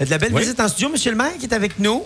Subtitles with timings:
[0.00, 0.40] De la belle Oui.
[0.42, 2.02] visite en studio, Monsieur le maire qui est avec nous.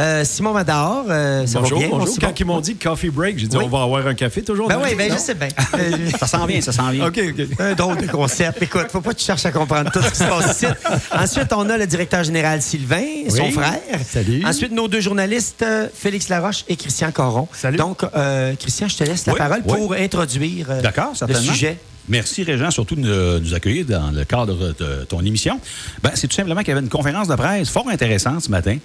[0.00, 1.96] Euh, Simon Mador, euh, ça bonjour, va bien?
[1.96, 2.14] bonjour.
[2.14, 2.28] Simon?
[2.28, 3.64] Quand ils m'ont dit coffee break, j'ai dit Oui.
[3.66, 4.68] on va avoir un café toujours.
[4.68, 5.16] Ben dans oui, ben non?
[5.16, 5.48] je sais bien.
[5.74, 7.06] Euh, Ça s'en vient, ça s'en vient.
[7.08, 7.46] OK, OK.
[7.60, 8.62] Un drôle de concept.
[8.62, 10.66] Écoute, faut pas que tu cherches à comprendre tout ce qui se passe ici.
[11.12, 13.80] Ensuite, on a le directeur général Sylvain, son frère.
[14.08, 14.44] Salut.
[14.46, 17.48] Ensuite, nos deux journalistes, euh, Félix Laroche et Christian Coron.
[17.52, 17.76] Salut.
[17.76, 20.80] Donc, euh, Christian, je te laisse la Oui, parole pour introduire euh,
[21.28, 21.76] le sujet.
[22.08, 25.60] Merci, Régent, surtout de nous- nous accueillir dans le cadre de ton émission.
[26.02, 28.78] Ben, c'est tout simplement qu'il y avait une conférence de presse fort intéressante ce matin.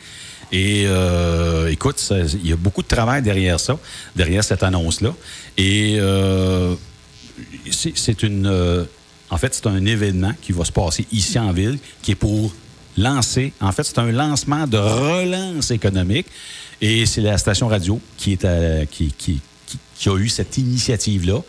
[0.53, 3.79] Et euh, écoute, il y a beaucoup de travail derrière ça,
[4.15, 5.13] derrière cette annonce-là.
[5.57, 6.75] Et euh,
[7.71, 8.45] c'est une.
[8.45, 8.85] euh,
[9.31, 12.53] en fait, c'est un événement qui va se passer ici en ville, qui est pour
[12.97, 13.51] lancer.
[13.61, 16.27] En fait, c'est un lancement de relance économique.
[16.79, 18.85] Et c'est la station radio qui, a
[20.15, 21.41] eu cette initiative-là,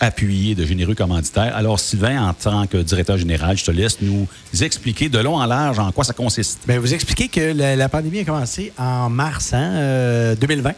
[0.00, 1.54] appuyée de généreux commanditaires.
[1.56, 4.26] Alors, Sylvain, en tant que directeur général, je te laisse nous
[4.60, 6.60] expliquer de long en large en quoi ça consiste.
[6.66, 10.72] Bien, vous expliquez que la, la pandémie a commencé en mars hein, euh, 2020.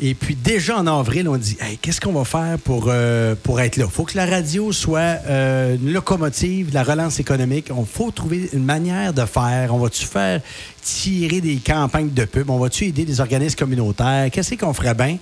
[0.00, 3.60] Et puis déjà en avril, on dit Hey, qu'est-ce qu'on va faire pour, euh, pour
[3.60, 3.84] être là?
[3.86, 7.68] Il faut que la radio soit euh, une locomotive de la relance économique.
[7.70, 9.74] On faut trouver une manière de faire.
[9.74, 10.40] On va-tu faire
[10.82, 12.50] tirer des campagnes de pub?
[12.50, 14.28] On va-tu aider des organismes communautaires?
[14.30, 15.18] Qu'est-ce qu'on ferait bien?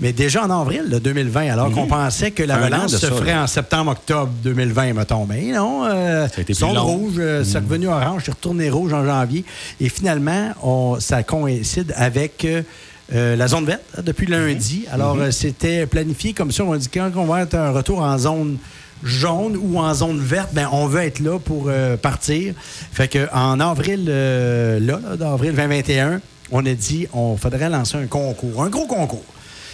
[0.00, 3.32] Mais déjà en avril là, 2020, alors qu'on pensait que la de se ça, ferait
[3.34, 3.44] là.
[3.44, 5.24] en septembre-octobre 2020, mettons.
[5.26, 6.84] Mais non, euh, Ça a été plus zone long.
[6.84, 9.44] rouge, euh, c'est revenu orange, c'est retourné rouge en janvier.
[9.80, 12.62] Et finalement, on- ça coïncide avec euh,
[13.14, 14.84] euh, la zone verte depuis lundi.
[14.92, 16.64] Alors, euh, c'était planifié comme ça.
[16.64, 18.58] On a dit quand on va être un retour en zone
[19.02, 22.54] jaune ou en zone verte, ben on veut être là pour euh, partir.
[22.58, 27.96] Fait que en avril, euh, là, là, d'avril 2021, on a dit on faudrait lancer
[27.96, 29.24] un concours, un gros concours.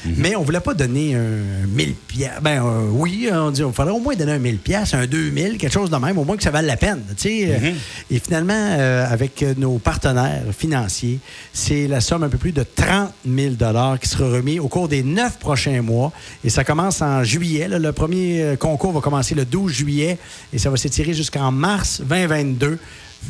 [0.05, 2.31] Mais on voulait pas donner un 1000 pièces.
[2.43, 5.59] Ben euh, oui, on dit il faudrait au moins donner un 1000 pièces, un 2000,
[5.59, 7.75] quelque chose de même, au moins que ça vaille la peine, tu sais.
[8.11, 11.19] Et finalement euh, avec nos partenaires financiers,
[11.53, 14.89] c'est la somme un peu plus de 30 000 dollars qui sera remis au cours
[14.89, 16.13] des neuf prochains mois
[16.45, 17.69] et ça commence en juillet.
[17.69, 17.79] là.
[17.79, 20.19] Le premier euh, concours va commencer le 12 juillet
[20.53, 22.79] et ça va s'étirer jusqu'en mars 2022.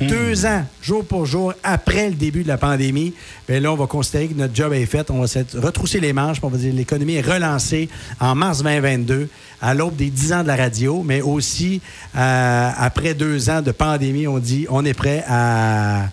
[0.01, 3.15] Deux ans, jour pour jour, après le début de la pandémie,
[3.47, 5.11] bien là, on va considérer que notre job est fait.
[5.11, 6.39] On va s'être retrousser les manches.
[6.43, 7.89] On va dire l'économie est relancée
[8.19, 9.29] en mars 2022,
[9.61, 11.81] à l'aube des 10 ans de la radio, mais aussi
[12.17, 16.09] euh, après deux ans de pandémie, on dit on est prêt à.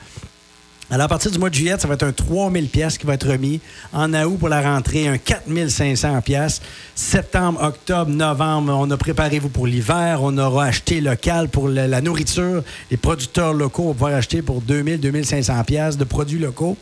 [0.92, 3.14] Alors, à partir du mois de juillet, ça va être un 3000 pièces qui va
[3.14, 3.62] être remis.
[3.94, 6.62] En août, pour la rentrée, un 4500 pièces.
[6.96, 10.22] Septembre, octobre, novembre, on a préparé vous pour l'hiver.
[10.24, 12.64] On aura acheté local pour la, nourriture.
[12.90, 16.76] Les producteurs locaux vont pouvoir acheter pour 2000, 2500 pièces de produits locaux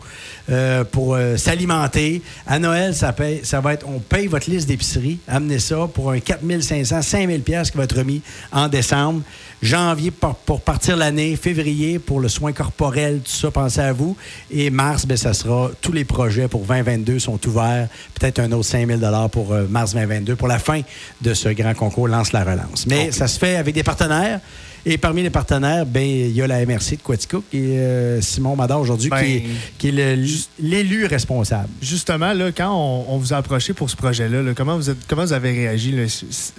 [0.49, 2.21] euh, pour euh, s'alimenter.
[2.45, 5.19] À Noël, ça, paye, ça va être, on paye votre liste d'épicerie.
[5.27, 8.21] Amenez ça pour un 4500, 5000 pièces qui va être remis
[8.53, 9.21] en décembre.
[9.61, 11.35] Janvier pour, pour partir l'année.
[11.35, 14.15] Février pour le soin corporel, tout ça, pensez à vous.
[14.51, 17.87] Et mars, ben, ça sera, tous les projets pour 2022 sont ouverts.
[18.19, 18.99] Peut-être un autre 5000
[19.31, 20.81] pour euh, mars 2022 pour la fin
[21.21, 22.87] de ce grand concours Lance la relance.
[22.87, 24.39] Mais ça se fait avec des partenaires.
[24.89, 28.55] Et parmi les partenaires, ben, il y a la MRC de Quaticook et euh, Simon
[28.55, 29.43] Mador aujourd'hui Ben, qui est,
[29.77, 30.25] qui est le-
[30.61, 31.67] l'élu responsable.
[31.81, 35.05] Justement, là, quand on, on vous a approché pour ce projet-là, là, comment, vous êtes-
[35.09, 35.91] comment vous avez réagi?
[35.91, 36.03] là?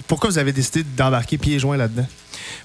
[0.07, 2.07] Pourquoi vous avez décidé d'embarquer pieds joints là-dedans?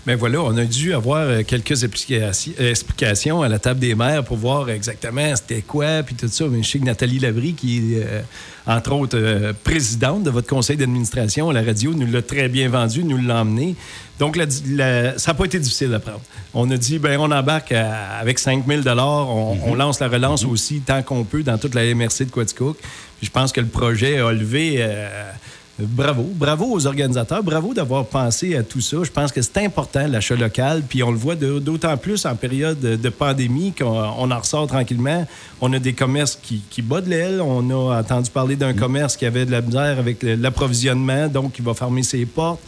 [0.05, 3.95] Ben voilà, on a dû avoir euh, quelques explications, euh, explications à la table des
[3.95, 6.45] maires pour voir exactement c'était quoi, puis tout ça.
[6.49, 8.21] Mais je sais que Nathalie Labrie, qui est, euh,
[8.65, 12.69] entre autres, euh, présidente de votre conseil d'administration à la radio, nous l'a très bien
[12.69, 13.75] vendu, nous l'a emmené.
[14.19, 16.21] Donc, la- la- ça n'a pas été difficile à prendre.
[16.53, 20.45] On a dit, ben on embarque à- avec 5 000 on, on lance la relance
[20.45, 22.77] aussi tant qu'on peut dans toute la MRC de Quaticook.
[23.17, 24.77] Puis je pense que le projet a levé...
[24.79, 25.31] euh,
[25.79, 28.97] Bravo, bravo aux organisateurs, bravo d'avoir pensé à tout ça.
[29.03, 32.35] Je pense que c'est important l'achat local, puis on le voit de- d'autant plus en
[32.35, 35.25] période de, de pandémie qu'on on en ressort tranquillement.
[35.61, 37.41] On a des commerces qui, qui battent l'aile.
[37.41, 41.63] On a entendu parler d'un commerce qui avait de la misère avec l'approvisionnement, donc qui
[41.63, 42.61] va fermer ses portes.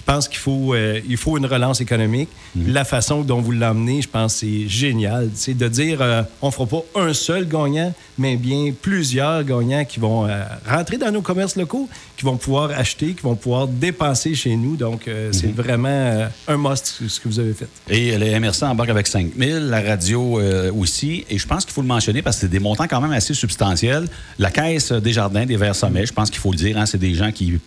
[0.00, 2.30] Je pense qu'il faut, euh, il faut une relance économique.
[2.56, 5.28] La façon dont vous l'emmenez, je pense, c'est génial.
[5.34, 9.84] C'est de dire, euh, on ne fera pas un seul gagnant, mais bien plusieurs gagnants
[9.84, 13.66] qui vont euh, rentrer dans nos commerces locaux, qui vont pouvoir acheter, qui vont pouvoir
[13.66, 14.76] dépenser chez nous.
[14.76, 17.68] Donc, euh, c'est vraiment euh, un must ce que vous avez fait.
[17.88, 20.40] Et le MRC embarque avec 5 000, la radio
[20.78, 21.24] aussi.
[21.28, 23.34] Et je pense qu'il faut le mentionner parce que c'est des montants quand même assez
[23.34, 24.06] substantiels.
[24.38, 26.98] La Caisse des Jardins des Verts Sommets, je pense qu'il faut le dire, hein, c'est
[26.98, 27.58] des gens qui,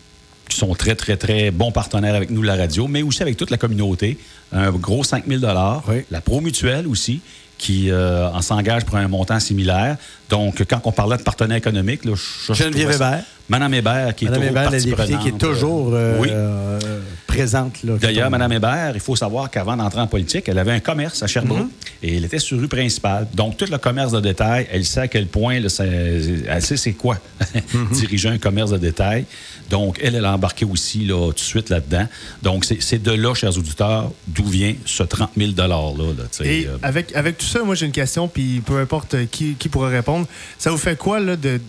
[0.49, 3.49] qui sont très, très, très bons partenaires avec nous, la radio, mais aussi avec toute
[3.49, 4.17] la communauté.
[4.51, 5.41] Un gros 5 000
[5.87, 6.03] Oui.
[6.11, 7.21] La Pro Mutuelle aussi
[7.57, 9.95] qui euh, en s'engage pour un montant similaire.
[10.33, 13.23] Donc, quand on parlait de partenaires économiques, là, je- je Geneviève Hébert.
[13.49, 16.29] Mme Hébert, qui est Madame Hébert, la partie députée, qui est toujours euh, oui.
[16.31, 16.79] euh,
[17.27, 17.75] présente.
[17.83, 21.27] D'ailleurs, Mme Hébert, il faut savoir qu'avant d'entrer en politique, elle avait un commerce à
[21.27, 21.69] Sherbrooke Mhm.
[22.03, 23.27] et elle était sur rue principale.
[23.33, 26.93] Donc, tout le commerce de détail, elle sait à quel point, là, elle sait c'est
[26.93, 27.17] quoi
[27.73, 27.89] Mhm.
[27.91, 29.25] diriger un commerce de détail.
[29.69, 32.07] Donc, elle, elle a embarqué aussi là, tout de suite là-dedans.
[32.43, 36.45] Donc, c'est de là, chers auditeurs, d'où vient ce 30 000 $-là.
[36.45, 39.67] Et euh, avec, avec tout ça, moi j'ai une question, puis peu importe qui, qui
[39.67, 40.22] pourra répondre.
[40.57, 41.59] Ça vous fait quoi là, de,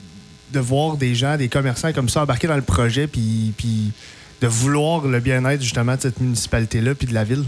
[0.52, 3.92] de voir des gens, des commerçants comme ça embarquer dans le projet, puis, puis
[4.42, 7.44] de vouloir le bien-être justement de cette municipalité-là, puis de la ville?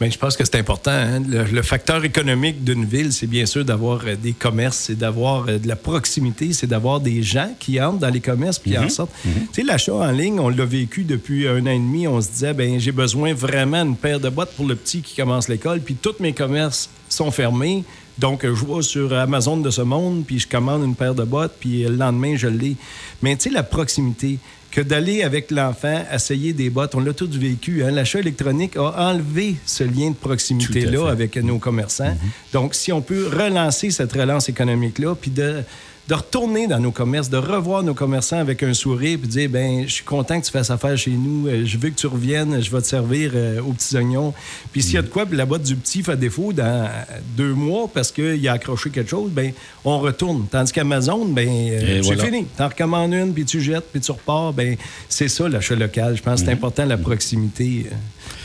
[0.00, 0.90] Bien, je pense que c'est important.
[0.90, 1.20] hein.
[1.20, 5.46] Le, le facteur économique d'une ville, c'est bien sûr d'avoir euh, des commerces, c'est d'avoir
[5.48, 8.78] euh, de la proximité, c'est d'avoir des gens qui entrent dans les commerces puis qui
[8.78, 9.12] en sortent.
[9.22, 12.08] Tu sais, l'achat en ligne, on l'a vécu depuis un an et demi.
[12.08, 15.14] On se disait, ben j'ai besoin vraiment d'une paire de bottes pour le petit qui
[15.14, 17.84] commence l'école, puis tous mes commerces sont fermés.
[18.18, 21.54] Donc, je vois sur Amazon de ce monde, puis je commande une paire de bottes,
[21.58, 22.76] puis le lendemain, je l'ai.
[23.22, 24.38] Mais tu sais, la proximité,
[24.70, 27.84] que d'aller avec l'enfant essayer des bottes, on l'a tous vécu.
[27.84, 27.90] hein.
[27.92, 32.16] L'achat électronique a enlevé ce lien de proximité-là avec nos commerçants.
[32.52, 35.62] Donc, si on peut relancer cette relance économique-là, puis de,
[36.08, 39.84] de retourner dans nos commerces, de revoir nos commerçants avec un sourire, puis dire, ben,
[39.86, 42.60] je suis content que tu fasses affaire chez nous, euh, je veux que tu reviennes,
[42.60, 44.34] je vais te servir euh, aux petits oignons.
[44.72, 46.88] Puis s'il y a de quoi, puis la boîte du petit fait défaut dans
[47.36, 49.52] deux mois parce qu'il a accroché quelque chose, ben,
[49.84, 50.46] on retourne.
[50.50, 52.24] Tandis qu'Amazon, ben, euh, c'est voilà.
[52.24, 52.44] fini.
[52.56, 54.52] T'en recommandes une, puis tu jettes, puis tu repars.
[54.52, 54.76] Ben,
[55.08, 56.16] c'est ça l'achat local.
[56.16, 57.94] Je pense que c'est important la proximité, euh,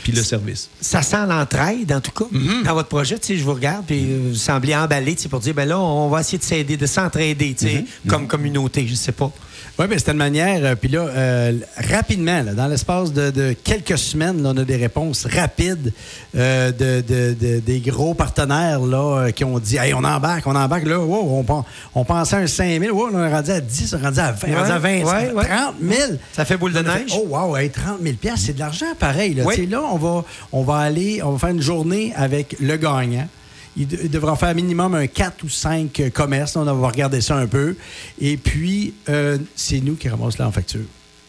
[0.02, 0.68] puis le service.
[0.80, 2.26] Ça sent l'entraide, en tout cas,
[2.64, 3.18] dans votre projet.
[3.18, 5.78] Tu sais, je vous regarde, puis vous semblez emballé tu sais, pour dire, ben là,
[5.78, 9.30] on va essayer de s'aider, de s'entraider, tu sais, comme communauté, je sais pas.
[9.78, 10.60] Oui, bien, c'était une manière.
[10.62, 11.52] euh, Puis là, euh,
[11.90, 15.92] rapidement, là, dans l'espace de, de quelques semaines, là, on a des réponses rapides
[16.36, 20.54] euh, de, de- de- des gros partenaires là, qui ont dit Hey, on embarque, on
[20.54, 20.84] embarque.
[20.84, 21.64] Là, wow, on,
[21.94, 22.94] on pensait à un 5 000.
[22.96, 24.78] Wow, on est rendu à 10, on est rendu à 20, on est rendu à
[24.78, 25.44] 20, Ouais, ouais.
[25.46, 26.00] 30 000.
[26.32, 27.12] Ça fait boule de fait, neige?
[27.14, 29.34] oh, wow, hey, 30 000 piastres, c'est de l'argent pareil.
[29.34, 33.28] Là, là on, va, on va aller, on va faire une journée avec le gagnant.
[33.76, 36.56] Il, de- il devra faire minimum un 4 ou 5 euh, commerces.
[36.56, 37.76] On va regarder ça un peu.
[38.20, 40.80] Et puis, euh, c'est nous qui ramassons là en facture.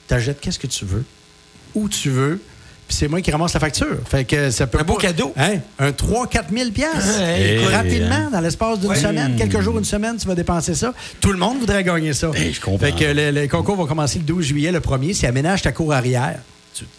[0.07, 1.05] T'achètes qu'est-ce que tu veux,
[1.75, 2.41] où tu veux,
[2.87, 3.97] puis c'est moi qui ramasse la facture.
[4.09, 5.31] Fait que ça peut Un beau pas- cadeau.
[5.37, 5.59] Hein?
[5.79, 7.21] Un 3-4 000 piastres.
[7.21, 7.63] Hey.
[7.65, 8.29] Rapidement, hein.
[8.31, 10.93] dans l'espace d'une semaine, quelques jours, une semaine, tu vas dépenser ça.
[11.21, 12.31] Tout le monde voudrait gagner ça.
[12.35, 12.79] Hey, je comprends.
[12.87, 15.13] Fait que le, le concours va commencer le 12 juillet, le premier.
[15.13, 16.39] C'est aménage ta cour arrière.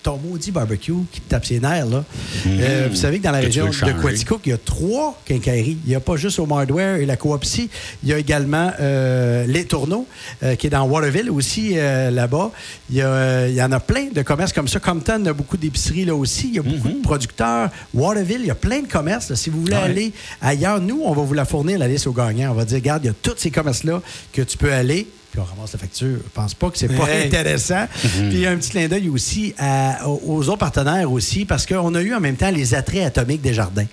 [0.02, 2.04] Ton maudit barbecue qui te tape ses nerfs, là.
[2.46, 4.00] Euh, vous savez que dans la Que région de.
[4.02, 5.78] Quaticook, il y a trois quincailleries.
[5.84, 7.68] Il n'y a pas juste au Hardware et la coop ici.
[8.02, 10.06] Il y a également euh, Les Tourneaux,
[10.42, 12.50] euh, qui est dans Waterville aussi, là-bas.
[12.90, 14.78] Il y, a, il y en a plein de commerces comme ça.
[14.78, 16.48] Compton a beaucoup d'épiceries là aussi.
[16.48, 17.70] Il y a beaucoup de producteurs.
[17.94, 19.30] Waterville, il y a plein de commerces.
[19.30, 19.36] là.
[19.36, 19.82] Si vous voulez Ouais.
[19.82, 22.50] aller ailleurs, nous, on va vous la fournir, la liste aux gagnants.
[22.50, 24.00] On va dire, regarde, il y a tous ces commerces-là
[24.32, 25.06] que tu peux aller.
[25.32, 26.18] Puis on ramasse la facture.
[26.22, 27.26] Je pense pas que c'est pas Hey.
[27.26, 27.86] intéressant.
[28.30, 32.14] Puis un petit clin d'œil aussi à- aux autres partenaires aussi, parce qu'on a eu
[32.14, 33.86] en même temps les attraits atomiques des jardins.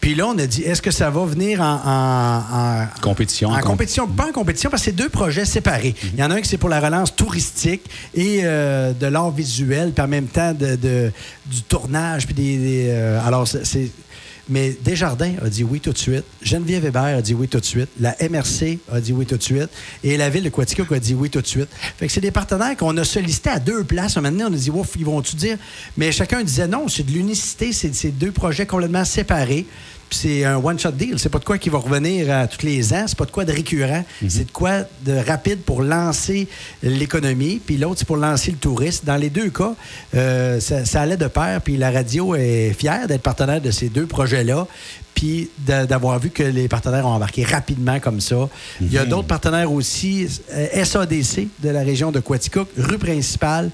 [0.00, 3.48] Puis là, on a dit, est-ce que ça va venir en, en- en- Compétition.
[3.50, 5.94] En en comp- compétition, pas en compétition, parce que c'est deux projets séparés.
[6.14, 7.82] Il y en a un qui c'est pour la relance touristique
[8.14, 11.12] et euh, de l'art visuel, puis en même temps de, de-
[11.46, 12.56] du tournage, puis des.
[12.56, 13.90] des, euh, alors, c'est.
[14.50, 16.24] Mais Desjardins a dit oui tout de suite.
[16.42, 17.88] Geneviève Hébert a dit oui tout de suite.
[18.00, 19.70] La MRC a dit oui tout de suite.
[20.02, 21.68] Et la ville de Quaticook a dit oui tout de suite.
[21.96, 24.16] Fait que c'est des partenaires qu'on a sollicités à deux places.
[24.16, 25.56] Un moment donné, on a dit, ouf, ils vont-tu dire?
[25.96, 29.66] Mais chacun disait non, c'est de l'unicité, c'est deux projets complètement séparés.
[30.12, 31.18] C'est un one-shot deal.
[31.18, 33.04] C'est pas de quoi qui va revenir à tous les ans.
[33.06, 34.04] C'est pas de quoi de récurrent.
[34.28, 36.48] C'est de quoi de rapide pour lancer
[36.82, 37.60] l'économie.
[37.64, 39.04] Puis l'autre, c'est pour lancer le tourisme.
[39.06, 39.74] Dans les deux cas,
[40.14, 41.60] euh, ça, ça allait de pair.
[41.62, 44.66] Puis la radio est fière d'être partenaire de ces deux projets-là.
[45.14, 48.48] Puis d'avoir vu que les partenaires ont embarqué rapidement comme ça.
[48.80, 50.26] Il y a d'autres partenaires aussi.
[50.54, 53.70] euh, SADC de la région de Quaticook, rue principale.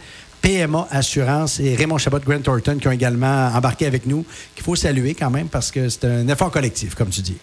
[0.46, 4.24] PMA Assurance et Raymond Chabot Grant Thornton qui ont également embarqué avec nous,
[4.54, 7.36] qu'il faut saluer quand même parce que c'est un effort collectif, comme tu dis.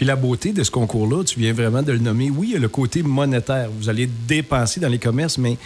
[0.00, 2.30] Puis la beauté de ce concours-là, tu viens vraiment de le nommer.
[2.30, 3.68] Oui, il y a le côté monétaire.
[3.78, 5.58] Vous allez dépenser dans les commerces, mais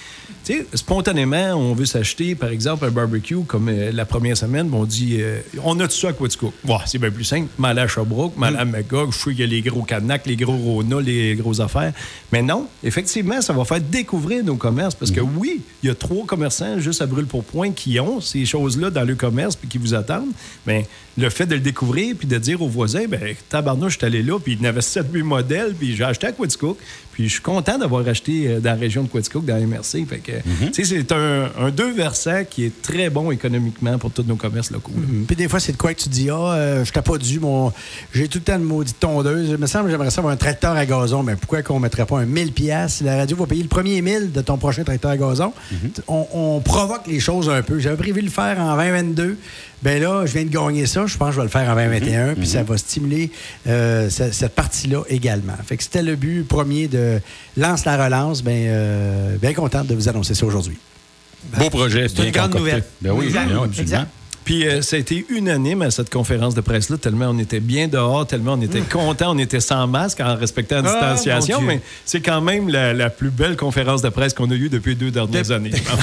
[0.44, 4.68] tu sais, spontanément, on veut s'acheter, par exemple, un barbecue comme euh, la première semaine.
[4.72, 6.52] On dit, euh, on a tout ça à Quaticook.
[6.66, 7.46] Ouais, c'est bien plus simple.
[7.58, 10.34] Mal à Sherbrooke, mal à Magog, je sais qu'il y a les gros Canac, les
[10.34, 11.92] gros Rona, les grosses affaires.
[12.32, 15.94] Mais non, effectivement, ça va faire découvrir nos commerces parce que oui, il y a
[15.94, 19.94] trois commerçants juste à Brûle-pour-Point qui ont ces choses-là dans le commerce puis qui vous
[19.94, 20.32] attendent.
[20.66, 24.06] Mais le fait de le découvrir puis de dire aux voisins, ben tabarnouche, je suis
[24.06, 26.78] allé là, puis il y avait 7-8 modèles, puis j'ai acheté à Quaticook.
[27.14, 30.04] Puis je suis content d'avoir acheté euh, dans la région de Quaticook, dans MRC.
[30.06, 30.32] Fait que,
[30.72, 34.36] tu sais, c'est un, un deux versants qui est très bon économiquement pour tous nos
[34.36, 34.92] commerces locaux.
[34.96, 35.06] là.
[35.08, 35.24] Mhm.
[35.26, 37.40] Puis des fois, c'est de quoi que tu dis, ah, euh, je t'ai pas dû,
[37.40, 37.72] mon...
[38.12, 39.48] j'ai tout le temps de maudite tondeuse.
[39.50, 41.22] Il me semble que j'aimerais ça avoir un tracteur à gazon.
[41.22, 44.32] Mais pourquoi qu'on mettrait pas un 1000 pièces La radio va payer le premier 1000
[44.32, 45.52] de ton prochain tracteur à gazon.
[46.08, 47.78] on, on provoque les choses un peu.
[47.78, 49.36] J'avais prévu de le faire en 2022.
[49.82, 51.04] Ben là, je viens de gagner ça.
[51.06, 52.34] Je pense que je vais le faire en 2021.
[52.36, 53.30] Puis ça va stimuler
[53.66, 55.52] euh, ce- cette partie-là également.
[55.66, 57.03] Fait que c'était le but premier de
[57.56, 58.42] Lance la relance.
[58.42, 60.78] Ben, euh, bien content de vous annoncer ça aujourd'hui.
[61.58, 62.70] Beau projet, C'est une bien grande concocté.
[62.72, 62.84] nouvelle.
[63.02, 63.48] Ben oui, Exact.
[63.48, 63.80] ben absolument.
[63.82, 64.08] Exact.
[64.44, 67.88] Puis euh, ça a été unanime à cette conférence de presse-là, tellement on était bien
[67.88, 71.80] dehors, tellement on était content, on était sans masque en respectant la Ah, distanciation, mais
[72.04, 74.96] c'est quand même la, la plus belle conférence de presse qu'on a eue depuis les
[74.96, 75.70] deux dernières années.
[75.74, 75.98] je pense.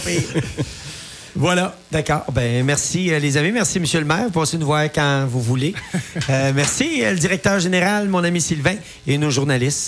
[1.36, 2.24] Voilà, d'accord.
[2.32, 3.52] Ben, merci, euh, les amis.
[3.52, 4.30] Merci, Monsieur le maire.
[4.32, 5.74] Passez nous voir quand vous voulez.
[6.28, 8.74] Euh, merci, euh, le directeur général, mon ami Sylvain,
[9.06, 9.78] et nos journalistes.